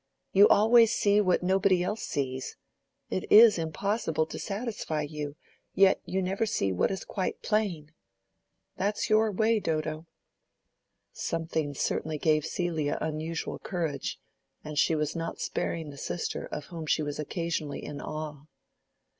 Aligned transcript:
You 0.33 0.47
always 0.47 0.91
see 0.91 1.21
what 1.21 1.43
nobody 1.43 1.83
else 1.83 2.01
sees; 2.01 2.57
it 3.11 3.31
is 3.31 3.59
impossible 3.59 4.25
to 4.25 4.39
satisfy 4.39 5.03
you; 5.03 5.35
yet 5.75 6.01
you 6.05 6.23
never 6.23 6.47
see 6.47 6.71
what 6.71 6.89
is 6.89 7.05
quite 7.05 7.43
plain. 7.43 7.91
That's 8.77 9.11
your 9.11 9.31
way, 9.31 9.59
Dodo." 9.59 10.07
Something 11.13 11.75
certainly 11.75 12.17
gave 12.17 12.47
Celia 12.47 12.97
unusual 12.99 13.59
courage; 13.59 14.19
and 14.63 14.75
she 14.79 14.95
was 14.95 15.15
not 15.15 15.39
sparing 15.39 15.91
the 15.91 15.97
sister 15.99 16.47
of 16.47 16.65
whom 16.73 16.87
she 16.87 17.03
was 17.03 17.19
occasionally 17.19 17.85
in 17.85 18.01
awe. 18.01 18.45